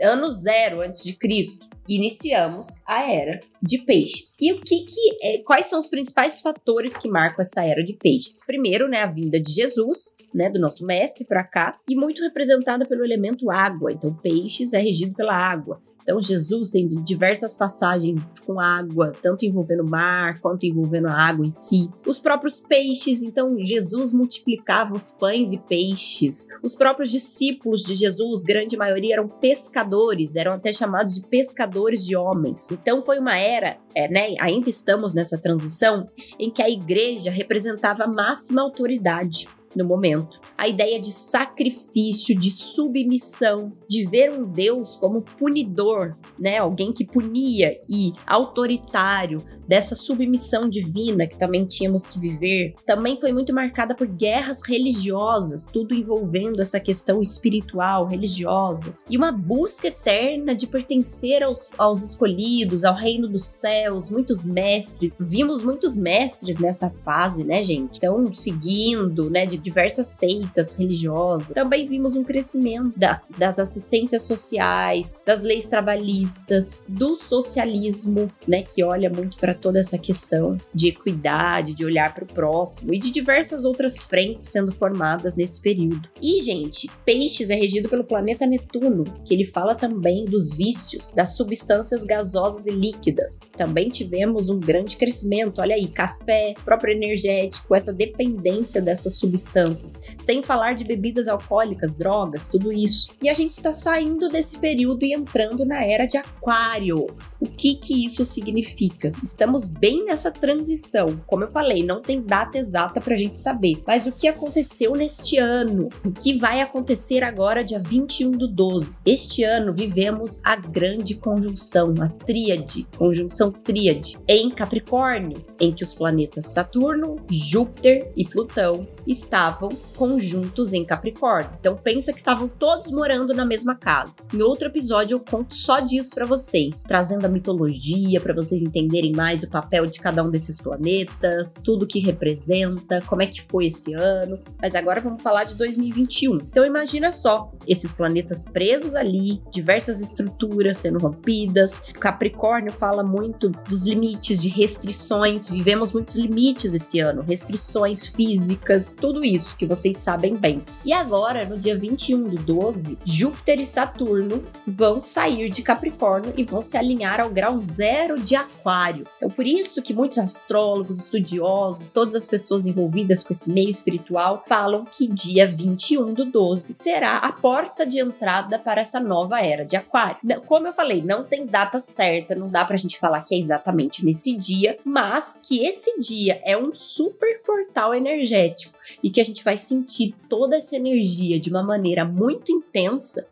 Ano 0.00 0.30
zero 0.30 0.80
antes 0.80 1.02
de 1.02 1.14
Cristo, 1.14 1.68
iniciamos 1.88 2.66
a 2.86 3.10
era 3.10 3.40
de 3.62 3.78
peixes. 3.78 4.34
E 4.40 4.52
o 4.52 4.60
que 4.60 4.84
que 4.84 5.18
é, 5.22 5.38
quais 5.38 5.66
são 5.66 5.78
os 5.78 5.88
principais 5.88 6.40
fatores 6.40 6.96
que 6.96 7.08
marcam 7.08 7.40
essa 7.40 7.64
era 7.64 7.82
de 7.82 7.94
peixes? 7.94 8.44
Primeiro, 8.46 8.88
né, 8.88 9.02
a 9.02 9.06
vinda 9.06 9.40
de 9.40 9.52
Jesus, 9.52 10.12
né, 10.34 10.50
do 10.50 10.58
nosso 10.58 10.84
mestre 10.84 11.24
para 11.24 11.42
cá, 11.44 11.78
e 11.88 11.96
muito 11.96 12.22
representada 12.22 12.86
pelo 12.86 13.04
elemento 13.04 13.50
água. 13.50 13.92
Então, 13.92 14.14
peixes 14.14 14.72
é 14.72 14.78
regido 14.78 15.14
pela 15.14 15.34
água. 15.34 15.80
Então, 16.08 16.22
Jesus 16.22 16.70
tem 16.70 16.88
diversas 16.88 17.52
passagens 17.52 18.18
com 18.46 18.58
água, 18.58 19.12
tanto 19.22 19.44
envolvendo 19.44 19.82
o 19.82 19.90
mar 19.90 20.40
quanto 20.40 20.64
envolvendo 20.64 21.06
a 21.06 21.12
água 21.12 21.44
em 21.44 21.50
si. 21.50 21.90
Os 22.06 22.18
próprios 22.18 22.58
peixes, 22.58 23.20
então, 23.20 23.62
Jesus 23.62 24.10
multiplicava 24.14 24.94
os 24.94 25.10
pães 25.10 25.52
e 25.52 25.58
peixes. 25.58 26.48
Os 26.62 26.74
próprios 26.74 27.10
discípulos 27.10 27.82
de 27.82 27.94
Jesus, 27.94 28.42
grande 28.42 28.74
maioria, 28.74 29.16
eram 29.16 29.28
pescadores, 29.28 30.34
eram 30.34 30.52
até 30.54 30.72
chamados 30.72 31.16
de 31.16 31.26
pescadores 31.26 32.06
de 32.06 32.16
homens. 32.16 32.72
Então, 32.72 33.02
foi 33.02 33.18
uma 33.18 33.36
era, 33.36 33.76
é, 33.94 34.08
né? 34.08 34.34
Ainda 34.40 34.70
estamos 34.70 35.12
nessa 35.12 35.36
transição 35.36 36.08
em 36.38 36.50
que 36.50 36.62
a 36.62 36.70
igreja 36.70 37.30
representava 37.30 38.04
a 38.04 38.08
máxima 38.08 38.62
autoridade 38.62 39.46
no 39.74 39.84
momento. 39.84 40.40
A 40.56 40.68
ideia 40.68 41.00
de 41.00 41.12
sacrifício, 41.12 42.38
de 42.38 42.50
submissão, 42.50 43.72
de 43.88 44.06
ver 44.06 44.32
um 44.32 44.44
Deus 44.44 44.96
como 44.96 45.22
punidor, 45.22 46.16
né? 46.38 46.58
Alguém 46.58 46.92
que 46.92 47.04
punia 47.04 47.78
e 47.88 48.12
autoritário, 48.26 49.42
dessa 49.68 49.94
submissão 49.94 50.68
divina 50.68 51.26
que 51.26 51.36
também 51.36 51.66
tínhamos 51.66 52.06
que 52.06 52.18
viver, 52.18 52.74
também 52.86 53.20
foi 53.20 53.32
muito 53.32 53.52
marcada 53.52 53.94
por 53.94 54.06
guerras 54.06 54.62
religiosas, 54.66 55.66
tudo 55.70 55.94
envolvendo 55.94 56.62
essa 56.62 56.80
questão 56.80 57.20
espiritual, 57.20 58.06
religiosa, 58.06 58.96
e 59.10 59.16
uma 59.16 59.30
busca 59.30 59.88
eterna 59.88 60.54
de 60.54 60.66
pertencer 60.66 61.42
aos, 61.42 61.68
aos 61.76 62.02
escolhidos, 62.02 62.84
ao 62.84 62.94
reino 62.94 63.28
dos 63.28 63.44
céus, 63.44 64.10
muitos 64.10 64.44
mestres. 64.44 65.12
Vimos 65.20 65.62
muitos 65.62 65.96
mestres 65.96 66.58
nessa 66.58 66.88
fase, 66.88 67.44
né, 67.44 67.62
gente? 67.62 67.98
Então, 67.98 68.32
seguindo, 68.34 69.28
né, 69.28 69.44
de 69.44 69.58
diversas 69.58 70.06
seitas 70.06 70.74
religiosas. 70.74 71.50
Também 71.50 71.86
vimos 71.86 72.16
um 72.16 72.24
crescimento 72.24 72.98
da, 72.98 73.20
das 73.36 73.58
assistências 73.58 74.22
sociais, 74.22 75.18
das 75.26 75.42
leis 75.42 75.66
trabalhistas, 75.66 76.82
do 76.88 77.16
socialismo, 77.16 78.30
né, 78.46 78.62
que 78.62 78.82
olha 78.82 79.10
muito 79.10 79.36
para 79.36 79.57
toda 79.58 79.78
essa 79.78 79.98
questão 79.98 80.56
de 80.74 80.88
equidade, 80.88 81.74
de 81.74 81.84
olhar 81.84 82.14
para 82.14 82.24
o 82.24 82.26
próximo 82.26 82.94
e 82.94 82.98
de 82.98 83.10
diversas 83.10 83.64
outras 83.64 84.06
frentes 84.06 84.48
sendo 84.48 84.72
formadas 84.72 85.36
nesse 85.36 85.60
período. 85.60 86.08
E, 86.20 86.40
gente, 86.42 86.88
Peixes 87.04 87.50
é 87.50 87.54
regido 87.54 87.88
pelo 87.88 88.04
planeta 88.04 88.46
Netuno, 88.46 89.04
que 89.24 89.34
ele 89.34 89.44
fala 89.44 89.74
também 89.74 90.24
dos 90.24 90.54
vícios, 90.54 91.08
das 91.08 91.36
substâncias 91.36 92.04
gasosas 92.04 92.66
e 92.66 92.70
líquidas. 92.70 93.40
Também 93.56 93.88
tivemos 93.88 94.48
um 94.48 94.58
grande 94.58 94.96
crescimento, 94.96 95.60
olha 95.60 95.74
aí, 95.74 95.88
café, 95.88 96.54
próprio 96.64 96.94
energético, 96.94 97.74
essa 97.74 97.92
dependência 97.92 98.80
dessas 98.80 99.16
substâncias, 99.16 100.02
sem 100.20 100.42
falar 100.42 100.74
de 100.74 100.84
bebidas 100.84 101.28
alcoólicas, 101.28 101.94
drogas, 101.94 102.48
tudo 102.48 102.72
isso. 102.72 103.08
E 103.22 103.28
a 103.28 103.34
gente 103.34 103.52
está 103.52 103.72
saindo 103.72 104.28
desse 104.28 104.58
período 104.58 105.04
e 105.04 105.12
entrando 105.12 105.64
na 105.64 105.84
era 105.84 106.06
de 106.06 106.16
Aquário. 106.16 107.06
O 107.40 107.46
que 107.46 107.74
que 107.76 108.04
isso 108.04 108.24
significa? 108.24 109.12
Estamos 109.22 109.66
bem 109.66 110.04
nessa 110.04 110.30
transição. 110.30 111.20
Como 111.26 111.44
eu 111.44 111.48
falei, 111.48 111.84
não 111.84 112.02
tem 112.02 112.20
data 112.20 112.58
exata 112.58 113.00
para 113.00 113.14
a 113.14 113.16
gente 113.16 113.40
saber. 113.40 113.80
Mas 113.86 114.06
o 114.06 114.12
que 114.12 114.26
aconteceu 114.26 114.96
neste 114.96 115.38
ano? 115.38 115.88
O 116.04 116.10
que 116.10 116.36
vai 116.36 116.60
acontecer 116.60 117.22
agora, 117.22 117.64
dia 117.64 117.78
21 117.78 118.32
do 118.32 118.48
12? 118.48 118.98
Este 119.06 119.44
ano 119.44 119.72
vivemos 119.72 120.40
a 120.44 120.56
grande 120.56 121.14
conjunção, 121.14 121.94
a 122.00 122.08
tríade, 122.08 122.86
conjunção 122.96 123.52
tríade, 123.52 124.18
em 124.26 124.50
Capricórnio, 124.50 125.44
em 125.60 125.72
que 125.72 125.84
os 125.84 125.94
planetas 125.94 126.46
Saturno, 126.46 127.16
Júpiter 127.30 128.10
e 128.16 128.24
Plutão 128.24 128.86
estavam 129.08 129.70
conjuntos 129.96 130.72
em 130.72 130.84
Capricórnio. 130.84 131.50
Então 131.58 131.76
pensa 131.76 132.12
que 132.12 132.18
estavam 132.18 132.46
todos 132.46 132.92
morando 132.92 133.32
na 133.32 133.44
mesma 133.44 133.74
casa. 133.74 134.12
Em 134.32 134.42
outro 134.42 134.68
episódio 134.68 135.14
eu 135.14 135.20
conto 135.20 135.54
só 135.54 135.80
disso 135.80 136.14
para 136.14 136.26
vocês, 136.26 136.82
trazendo 136.86 137.24
a 137.24 137.28
mitologia 137.28 138.20
para 138.20 138.34
vocês 138.34 138.62
entenderem 138.62 139.12
mais 139.12 139.42
o 139.42 139.50
papel 139.50 139.86
de 139.86 139.98
cada 139.98 140.22
um 140.22 140.30
desses 140.30 140.60
planetas, 140.60 141.54
tudo 141.64 141.86
que 141.86 141.98
representa, 141.98 143.00
como 143.06 143.22
é 143.22 143.26
que 143.26 143.40
foi 143.42 143.66
esse 143.66 143.94
ano. 143.94 144.38
Mas 144.60 144.74
agora 144.74 145.00
vamos 145.00 145.22
falar 145.22 145.44
de 145.44 145.54
2021. 145.54 146.34
Então 146.36 146.64
imagina 146.64 147.10
só, 147.10 147.50
esses 147.66 147.90
planetas 147.92 148.44
presos 148.44 148.94
ali, 148.94 149.40
diversas 149.50 150.00
estruturas 150.00 150.76
sendo 150.76 150.98
rompidas. 150.98 151.80
Capricórnio 151.98 152.72
fala 152.72 153.02
muito 153.02 153.48
dos 153.48 153.84
limites, 153.84 154.42
de 154.42 154.48
restrições. 154.48 155.48
Vivemos 155.48 155.92
muitos 155.92 156.16
limites 156.16 156.74
esse 156.74 157.00
ano, 157.00 157.22
restrições 157.22 158.06
físicas, 158.06 158.97
tudo 159.00 159.24
isso 159.24 159.56
que 159.56 159.66
vocês 159.66 159.96
sabem 159.96 160.36
bem. 160.36 160.62
E 160.84 160.92
agora, 160.92 161.44
no 161.44 161.58
dia 161.58 161.76
21 161.76 162.24
do 162.24 162.42
12, 162.42 162.98
Júpiter 163.04 163.60
e 163.60 163.66
Saturno 163.66 164.44
vão 164.66 165.02
sair 165.02 165.48
de 165.48 165.62
Capricórnio 165.62 166.32
e 166.36 166.44
vão 166.44 166.62
se 166.62 166.76
alinhar 166.76 167.20
ao 167.20 167.30
grau 167.30 167.56
zero 167.56 168.20
de 168.20 168.34
Aquário. 168.34 169.06
Então, 169.16 169.30
por 169.30 169.46
isso 169.46 169.82
que 169.82 169.94
muitos 169.94 170.18
astrólogos, 170.18 170.98
estudiosos, 170.98 171.88
todas 171.88 172.14
as 172.14 172.26
pessoas 172.26 172.66
envolvidas 172.66 173.22
com 173.22 173.32
esse 173.32 173.50
meio 173.50 173.70
espiritual 173.70 174.44
falam 174.46 174.84
que 174.84 175.06
dia 175.06 175.46
21 175.46 176.12
do 176.12 176.24
12 176.24 176.74
será 176.76 177.18
a 177.18 177.32
porta 177.32 177.86
de 177.86 178.00
entrada 178.00 178.58
para 178.58 178.80
essa 178.80 179.00
nova 179.00 179.40
era 179.40 179.64
de 179.64 179.76
Aquário. 179.76 180.18
Como 180.46 180.66
eu 180.66 180.72
falei, 180.72 181.02
não 181.02 181.24
tem 181.24 181.46
data 181.46 181.80
certa, 181.80 182.34
não 182.34 182.46
dá 182.46 182.64
pra 182.64 182.76
gente 182.76 182.98
falar 182.98 183.22
que 183.22 183.34
é 183.34 183.38
exatamente 183.38 184.04
nesse 184.04 184.36
dia, 184.36 184.76
mas 184.84 185.38
que 185.42 185.64
esse 185.64 185.98
dia 186.00 186.40
é 186.44 186.56
um 186.56 186.74
super 186.74 187.42
portal 187.42 187.94
energético 187.94 188.78
e 189.02 189.10
que 189.10 189.20
a 189.20 189.24
gente 189.24 189.44
vai 189.44 189.58
sentir 189.58 190.14
toda 190.28 190.56
essa 190.56 190.76
energia 190.76 191.38
de 191.38 191.50
uma 191.50 191.62
maneira 191.62 192.04
muito 192.04 192.52
intensa 192.52 193.28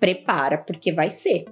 prepara, 0.00 0.56
porque 0.56 0.92
vai 0.92 1.10
ser. 1.10 1.44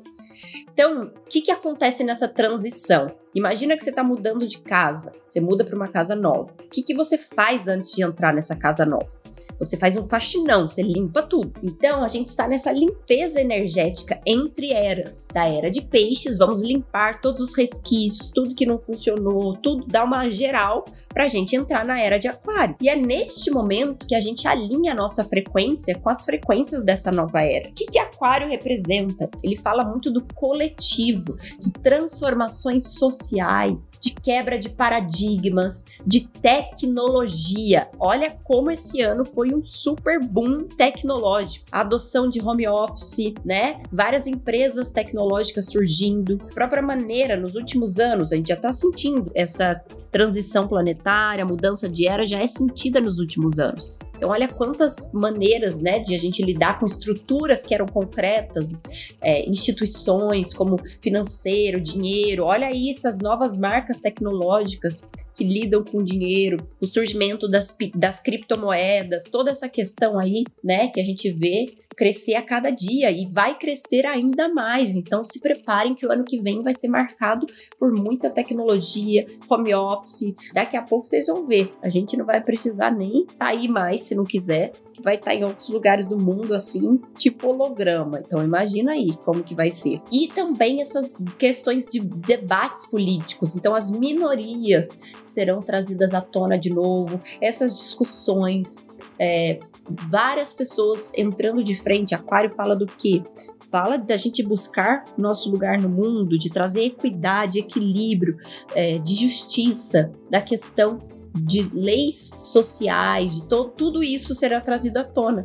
Então, 0.72 1.04
o 1.04 1.28
que, 1.28 1.42
que 1.42 1.50
acontece 1.50 2.02
nessa 2.02 2.26
transição? 2.26 3.12
Imagina 3.34 3.76
que 3.76 3.84
você 3.84 3.90
está 3.90 4.02
mudando 4.02 4.46
de 4.46 4.58
casa, 4.60 5.12
você 5.28 5.40
muda 5.40 5.64
para 5.64 5.76
uma 5.76 5.88
casa 5.88 6.16
nova. 6.16 6.52
O 6.52 6.68
que, 6.70 6.82
que 6.82 6.94
você 6.94 7.18
faz 7.18 7.68
antes 7.68 7.92
de 7.94 8.02
entrar 8.02 8.32
nessa 8.32 8.56
casa 8.56 8.86
nova? 8.86 9.17
Você 9.58 9.76
faz 9.76 9.96
um 9.96 10.04
faxinão, 10.04 10.68
você 10.68 10.82
limpa 10.82 11.22
tudo. 11.22 11.52
Então 11.62 12.04
a 12.04 12.08
gente 12.08 12.28
está 12.28 12.46
nessa 12.46 12.70
limpeza 12.70 13.40
energética 13.40 14.20
entre 14.26 14.72
eras. 14.72 15.26
Da 15.32 15.46
era 15.46 15.70
de 15.70 15.82
peixes, 15.82 16.38
vamos 16.38 16.62
limpar 16.62 17.20
todos 17.20 17.42
os 17.42 17.54
resquícios, 17.56 18.30
tudo 18.30 18.54
que 18.54 18.66
não 18.66 18.78
funcionou, 18.78 19.56
tudo, 19.56 19.86
dar 19.86 20.04
uma 20.04 20.28
geral 20.30 20.84
para 21.08 21.24
a 21.24 21.28
gente 21.28 21.56
entrar 21.56 21.84
na 21.84 22.00
era 22.00 22.18
de 22.18 22.28
aquário. 22.28 22.76
E 22.80 22.88
é 22.88 22.96
neste 22.96 23.50
momento 23.50 24.06
que 24.06 24.14
a 24.14 24.20
gente 24.20 24.46
alinha 24.46 24.92
a 24.92 24.94
nossa 24.94 25.24
frequência 25.24 25.98
com 25.98 26.08
as 26.08 26.24
frequências 26.24 26.84
dessa 26.84 27.10
nova 27.10 27.40
era. 27.42 27.68
O 27.68 27.72
que, 27.72 27.86
que 27.86 27.98
aquário 27.98 28.48
representa? 28.48 29.28
Ele 29.42 29.56
fala 29.56 29.84
muito 29.84 30.10
do 30.10 30.24
coletivo, 30.34 31.36
de 31.58 31.70
transformações 31.72 32.94
sociais, 32.94 33.90
de 34.00 34.14
quebra 34.14 34.58
de 34.58 34.68
paradigmas, 34.68 35.84
de 36.06 36.28
tecnologia. 36.28 37.88
Olha 37.98 38.30
como 38.44 38.70
esse 38.70 39.00
ano 39.00 39.24
foi 39.24 39.47
foi 39.48 39.54
um 39.54 39.62
super 39.62 40.20
boom 40.20 40.64
tecnológico. 40.64 41.64
A 41.72 41.80
adoção 41.80 42.28
de 42.28 42.40
home 42.40 42.68
office, 42.68 43.34
né? 43.44 43.82
Várias 43.90 44.26
empresas 44.26 44.90
tecnológicas 44.90 45.66
surgindo. 45.66 46.40
A 46.50 46.54
própria 46.54 46.82
maneira, 46.82 47.36
nos 47.36 47.54
últimos 47.54 47.98
anos, 47.98 48.32
a 48.32 48.36
gente 48.36 48.48
já 48.48 48.54
está 48.54 48.72
sentindo 48.72 49.30
essa 49.34 49.80
transição 50.10 50.66
planetária, 50.66 51.44
mudança 51.44 51.88
de 51.88 52.06
era 52.06 52.26
já 52.26 52.40
é 52.40 52.46
sentida 52.46 53.00
nos 53.00 53.18
últimos 53.18 53.58
anos. 53.58 53.96
Então, 54.18 54.30
olha 54.30 54.48
quantas 54.48 55.08
maneiras 55.12 55.80
né, 55.80 56.00
de 56.00 56.12
a 56.12 56.18
gente 56.18 56.42
lidar 56.42 56.80
com 56.80 56.86
estruturas 56.86 57.64
que 57.64 57.72
eram 57.72 57.86
concretas, 57.86 58.72
é, 59.20 59.48
instituições 59.48 60.52
como 60.52 60.76
financeiro, 61.00 61.80
dinheiro. 61.80 62.44
Olha 62.44 62.66
aí 62.66 62.90
essas 62.90 63.20
novas 63.20 63.56
marcas 63.56 64.00
tecnológicas 64.00 65.02
que 65.36 65.44
lidam 65.44 65.84
com 65.84 66.02
dinheiro, 66.02 66.58
o 66.80 66.86
surgimento 66.86 67.48
das, 67.48 67.76
das 67.94 68.18
criptomoedas, 68.18 69.30
toda 69.30 69.52
essa 69.52 69.68
questão 69.68 70.18
aí, 70.18 70.42
né, 70.64 70.88
que 70.88 71.00
a 71.00 71.04
gente 71.04 71.30
vê 71.30 71.66
crescer 71.98 72.36
a 72.36 72.42
cada 72.42 72.70
dia 72.70 73.10
e 73.10 73.26
vai 73.26 73.58
crescer 73.58 74.06
ainda 74.06 74.48
mais. 74.48 74.94
Então 74.94 75.24
se 75.24 75.40
preparem 75.40 75.96
que 75.96 76.06
o 76.06 76.12
ano 76.12 76.24
que 76.24 76.40
vem 76.40 76.62
vai 76.62 76.72
ser 76.72 76.86
marcado 76.86 77.44
por 77.76 77.92
muita 77.92 78.30
tecnologia, 78.30 79.26
home 79.50 79.74
office. 79.74 80.32
Daqui 80.54 80.76
a 80.76 80.82
pouco 80.82 81.04
vocês 81.04 81.26
vão 81.26 81.44
ver. 81.44 81.74
A 81.82 81.88
gente 81.88 82.16
não 82.16 82.24
vai 82.24 82.40
precisar 82.40 82.92
nem 82.92 83.26
sair 83.36 83.66
mais 83.66 84.02
se 84.02 84.14
não 84.14 84.24
quiser. 84.24 84.72
Vai 85.02 85.16
estar 85.16 85.34
em 85.34 85.44
outros 85.44 85.68
lugares 85.70 86.06
do 86.06 86.16
mundo 86.16 86.54
assim, 86.54 87.00
tipo 87.16 87.48
holograma. 87.48 88.22
Então 88.24 88.44
imagina 88.44 88.92
aí 88.92 89.16
como 89.24 89.42
que 89.42 89.54
vai 89.54 89.72
ser. 89.72 90.00
E 90.12 90.28
também 90.28 90.80
essas 90.80 91.16
questões 91.36 91.84
de 91.84 91.98
debates 91.98 92.86
políticos. 92.86 93.56
Então 93.56 93.74
as 93.74 93.90
minorias 93.90 95.00
serão 95.24 95.60
trazidas 95.62 96.14
à 96.14 96.20
tona 96.20 96.56
de 96.56 96.70
novo. 96.70 97.20
Essas 97.40 97.76
discussões 97.76 98.76
é, 99.18 99.58
várias 99.90 100.52
pessoas 100.52 101.12
entrando 101.16 101.62
de 101.62 101.74
frente. 101.74 102.14
Aquário 102.14 102.50
fala 102.50 102.74
do 102.74 102.86
quê? 102.86 103.22
Fala 103.70 103.98
da 103.98 104.16
gente 104.16 104.42
buscar 104.42 105.04
nosso 105.16 105.50
lugar 105.50 105.78
no 105.80 105.88
mundo, 105.88 106.38
de 106.38 106.50
trazer 106.50 106.84
equidade, 106.84 107.58
equilíbrio, 107.58 108.38
é, 108.74 108.98
de 108.98 109.14
justiça, 109.14 110.10
da 110.30 110.40
questão 110.40 111.00
de 111.34 111.62
leis 111.74 112.30
sociais, 112.36 113.36
de 113.36 113.48
tudo 113.48 114.02
isso 114.02 114.34
será 114.34 114.60
trazido 114.60 114.98
à 114.98 115.04
tona. 115.04 115.42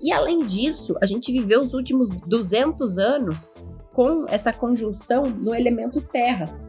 E 0.00 0.12
além 0.12 0.40
disso, 0.40 0.96
a 1.00 1.06
gente 1.06 1.32
viveu 1.32 1.60
os 1.60 1.74
últimos 1.74 2.08
200 2.26 2.98
anos 2.98 3.50
com 3.92 4.26
essa 4.28 4.52
conjunção 4.52 5.24
no 5.24 5.54
elemento 5.54 6.00
terra. 6.00 6.65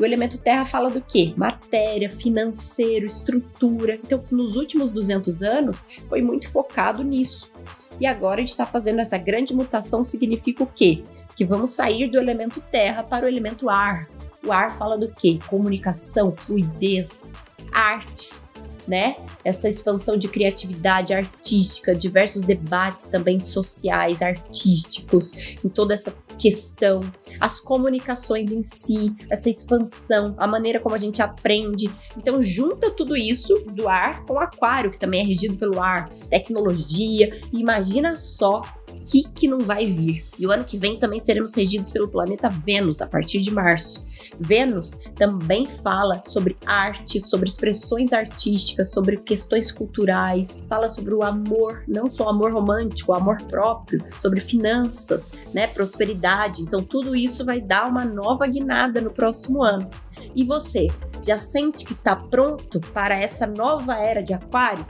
O 0.00 0.04
elemento 0.04 0.38
terra 0.38 0.64
fala 0.64 0.88
do 0.88 1.02
quê? 1.02 1.34
Matéria, 1.36 2.08
financeiro, 2.08 3.04
estrutura. 3.04 3.96
Então, 4.02 4.18
nos 4.32 4.56
últimos 4.56 4.88
200 4.88 5.42
anos, 5.42 5.84
foi 6.08 6.22
muito 6.22 6.50
focado 6.50 7.04
nisso. 7.04 7.52
E 8.00 8.06
agora 8.06 8.36
a 8.36 8.40
gente 8.40 8.48
está 8.48 8.64
fazendo 8.64 9.00
essa 9.00 9.18
grande 9.18 9.54
mutação, 9.54 10.02
significa 10.02 10.64
o 10.64 10.66
quê? 10.66 11.04
Que 11.36 11.44
vamos 11.44 11.72
sair 11.72 12.08
do 12.08 12.16
elemento 12.16 12.62
terra 12.72 13.02
para 13.02 13.26
o 13.26 13.28
elemento 13.28 13.68
ar. 13.68 14.08
O 14.42 14.50
ar 14.50 14.78
fala 14.78 14.96
do 14.96 15.12
quê? 15.12 15.38
Comunicação, 15.48 16.34
fluidez, 16.34 17.28
artes, 17.70 18.48
né? 18.88 19.16
Essa 19.44 19.68
expansão 19.68 20.16
de 20.16 20.28
criatividade 20.28 21.12
artística, 21.12 21.94
diversos 21.94 22.40
debates 22.42 23.08
também 23.08 23.38
sociais, 23.38 24.22
artísticos, 24.22 25.34
em 25.62 25.68
toda 25.68 25.92
essa 25.92 26.10
questão, 26.40 27.00
as 27.38 27.60
comunicações 27.60 28.50
em 28.50 28.64
si, 28.64 29.14
essa 29.28 29.50
expansão, 29.50 30.34
a 30.38 30.46
maneira 30.46 30.80
como 30.80 30.94
a 30.94 30.98
gente 30.98 31.20
aprende. 31.20 31.90
Então, 32.16 32.42
junta 32.42 32.90
tudo 32.90 33.14
isso 33.14 33.54
do 33.66 33.86
ar 33.88 34.24
com 34.24 34.34
o 34.34 34.40
aquário, 34.40 34.90
que 34.90 34.98
também 34.98 35.20
é 35.20 35.24
regido 35.24 35.56
pelo 35.56 35.80
ar, 35.80 36.08
tecnologia. 36.30 37.38
Imagina 37.52 38.16
só 38.16 38.62
que 39.06 39.24
que 39.24 39.48
não 39.48 39.60
vai 39.60 39.86
vir. 39.86 40.24
E 40.38 40.46
o 40.46 40.50
ano 40.50 40.64
que 40.64 40.78
vem 40.78 40.98
também 40.98 41.20
seremos 41.20 41.54
regidos 41.54 41.90
pelo 41.90 42.08
planeta 42.08 42.48
Vênus 42.48 43.00
a 43.00 43.06
partir 43.06 43.40
de 43.40 43.50
março. 43.50 44.04
Vênus 44.38 44.98
também 45.14 45.66
fala 45.82 46.22
sobre 46.26 46.56
arte, 46.64 47.20
sobre 47.20 47.48
expressões 47.48 48.12
artísticas, 48.12 48.90
sobre 48.90 49.16
questões 49.18 49.70
culturais, 49.72 50.64
fala 50.68 50.88
sobre 50.88 51.14
o 51.14 51.22
amor, 51.22 51.82
não 51.86 52.10
só 52.10 52.26
o 52.26 52.28
amor 52.28 52.52
romântico, 52.52 53.12
o 53.12 53.14
amor 53.14 53.42
próprio, 53.42 54.04
sobre 54.20 54.40
finanças, 54.40 55.30
né, 55.52 55.66
prosperidade. 55.66 56.62
Então 56.62 56.82
tudo 56.82 57.16
isso 57.16 57.44
vai 57.44 57.60
dar 57.60 57.88
uma 57.88 58.04
nova 58.04 58.46
guinada 58.46 59.00
no 59.00 59.10
próximo 59.10 59.62
ano. 59.62 59.88
E 60.34 60.44
você, 60.44 60.88
já 61.22 61.38
sente 61.38 61.84
que 61.84 61.92
está 61.92 62.14
pronto 62.14 62.80
para 62.92 63.18
essa 63.18 63.46
nova 63.46 63.94
era 63.94 64.22
de 64.22 64.32
Aquário? 64.32 64.84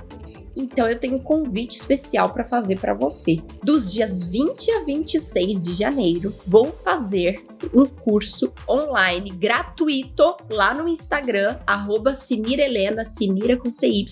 Então 0.61 0.87
eu 0.87 0.99
tenho 0.99 1.17
um 1.17 1.19
convite 1.19 1.79
especial 1.79 2.31
para 2.35 2.45
fazer 2.45 2.79
para 2.79 2.93
você. 2.93 3.41
Dos 3.63 3.91
dias 3.91 4.23
20 4.23 4.71
a 4.73 4.85
26 4.85 5.63
de 5.63 5.73
janeiro, 5.73 6.35
vou 6.47 6.71
fazer 6.71 7.43
um 7.75 7.87
curso 7.87 8.53
online 8.69 9.31
gratuito 9.31 10.37
lá 10.51 10.75
no 10.75 10.87
Instagram, 10.87 11.57
arroba 11.67 12.15
Sinira 12.15 12.61
Sinira 13.05 13.57
com 13.57 13.73
CY, 13.73 14.07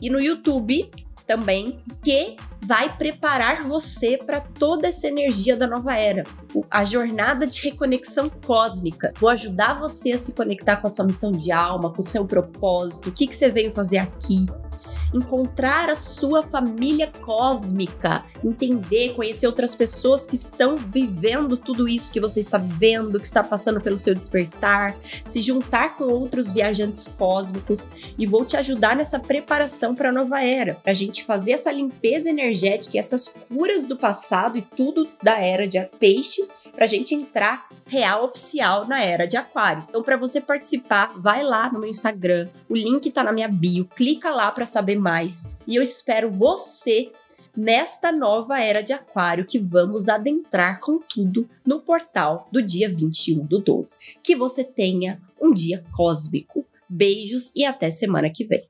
e 0.00 0.10
no 0.10 0.20
YouTube 0.20 0.90
também, 1.24 1.78
que 2.02 2.34
vai 2.60 2.96
preparar 2.96 3.62
você 3.62 4.16
para 4.16 4.40
toda 4.40 4.88
essa 4.88 5.06
energia 5.06 5.56
da 5.56 5.64
nova 5.64 5.94
era. 5.94 6.24
A 6.68 6.84
jornada 6.84 7.46
de 7.46 7.62
reconexão 7.62 8.28
cósmica. 8.44 9.12
Vou 9.16 9.30
ajudar 9.30 9.78
você 9.78 10.10
a 10.10 10.18
se 10.18 10.32
conectar 10.32 10.80
com 10.80 10.88
a 10.88 10.90
sua 10.90 11.04
missão 11.04 11.30
de 11.30 11.52
alma, 11.52 11.92
com 11.92 12.00
o 12.00 12.04
seu 12.04 12.26
propósito, 12.26 13.10
o 13.10 13.12
que, 13.12 13.28
que 13.28 13.36
você 13.36 13.48
veio 13.48 13.70
fazer 13.70 13.98
aqui, 13.98 14.44
encontrar 15.12 15.90
a 15.90 15.96
sua 15.96 16.42
família 16.42 17.10
cósmica, 17.20 18.24
entender, 18.44 19.14
conhecer 19.14 19.46
outras 19.46 19.74
pessoas 19.74 20.26
que 20.26 20.36
estão 20.36 20.76
vivendo 20.76 21.56
tudo 21.56 21.88
isso 21.88 22.12
que 22.12 22.20
você 22.20 22.40
está 22.40 22.58
vivendo, 22.58 23.18
que 23.18 23.26
está 23.26 23.42
passando 23.42 23.80
pelo 23.80 23.98
seu 23.98 24.14
despertar, 24.14 24.96
se 25.26 25.40
juntar 25.40 25.96
com 25.96 26.04
outros 26.04 26.50
viajantes 26.50 27.08
cósmicos. 27.18 27.90
E 28.16 28.26
vou 28.26 28.44
te 28.44 28.56
ajudar 28.56 28.94
nessa 28.94 29.18
preparação 29.18 29.94
para 29.94 30.10
a 30.10 30.12
nova 30.12 30.42
era, 30.42 30.74
para 30.74 30.92
a 30.92 30.94
gente 30.94 31.24
fazer 31.24 31.52
essa 31.52 31.72
limpeza 31.72 32.28
energética 32.28 33.00
essas 33.00 33.28
curas 33.28 33.86
do 33.86 33.96
passado 33.96 34.56
e 34.56 34.62
tudo 34.62 35.08
da 35.22 35.38
era 35.38 35.66
de 35.66 35.80
peixes 35.98 36.54
para 36.80 36.86
a 36.86 36.88
gente 36.88 37.14
entrar 37.14 37.68
real 37.86 38.24
oficial 38.24 38.88
na 38.88 39.04
era 39.04 39.26
de 39.26 39.36
Aquário. 39.36 39.84
Então, 39.86 40.02
para 40.02 40.16
você 40.16 40.40
participar, 40.40 41.12
vai 41.14 41.44
lá 41.44 41.70
no 41.70 41.78
meu 41.78 41.90
Instagram, 41.90 42.48
o 42.70 42.74
link 42.74 43.10
tá 43.10 43.22
na 43.22 43.32
minha 43.34 43.48
bio, 43.48 43.84
clica 43.84 44.30
lá 44.30 44.50
para 44.50 44.64
saber 44.64 44.96
mais 44.96 45.46
e 45.66 45.76
eu 45.76 45.82
espero 45.82 46.30
você 46.30 47.12
nesta 47.54 48.10
nova 48.10 48.58
era 48.58 48.80
de 48.80 48.94
Aquário 48.94 49.44
que 49.44 49.58
vamos 49.58 50.08
adentrar 50.08 50.80
com 50.80 50.98
tudo 50.98 51.46
no 51.66 51.82
portal 51.82 52.48
do 52.50 52.62
dia 52.62 52.88
21 52.88 53.44
do 53.44 53.58
12. 53.58 54.16
Que 54.22 54.34
você 54.34 54.64
tenha 54.64 55.20
um 55.38 55.52
dia 55.52 55.84
cósmico. 55.94 56.64
Beijos 56.88 57.52
e 57.54 57.62
até 57.62 57.90
semana 57.90 58.30
que 58.30 58.46
vem. 58.46 58.64